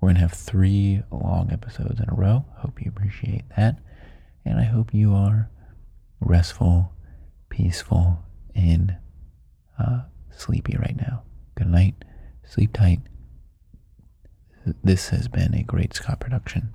[0.00, 2.44] we're going to have three long episodes in a row.
[2.58, 3.78] Hope you appreciate that.
[4.44, 5.50] And I hope you are
[6.20, 6.92] restful,
[7.48, 8.18] peaceful,
[8.54, 8.96] and
[9.78, 11.22] uh, sleepy right now.
[11.54, 11.94] Good night.
[12.46, 13.00] Sleep tight.
[14.84, 16.74] This has been a great Scott production.